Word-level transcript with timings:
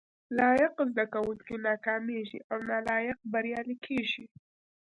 لايق 0.37 0.75
زده 0.91 1.05
کوونکي 1.13 1.55
ناکامېږي 1.67 2.39
او 2.51 2.57
نالايق 2.69 3.19
بريالي 3.31 3.75
کېږي 3.85 4.25